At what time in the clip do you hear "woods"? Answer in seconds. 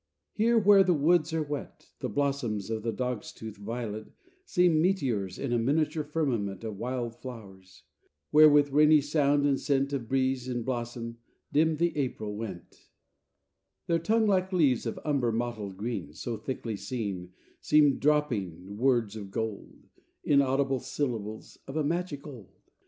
0.95-1.31